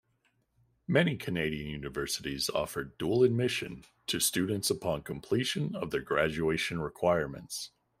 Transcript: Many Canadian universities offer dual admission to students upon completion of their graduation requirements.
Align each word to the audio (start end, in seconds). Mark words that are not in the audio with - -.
Many 0.87 1.15
Canadian 1.15 1.67
universities 1.69 2.49
offer 2.49 2.83
dual 2.85 3.21
admission 3.21 3.83
to 4.07 4.19
students 4.19 4.71
upon 4.71 5.03
completion 5.03 5.75
of 5.75 5.91
their 5.91 6.01
graduation 6.01 6.81
requirements. 6.81 7.69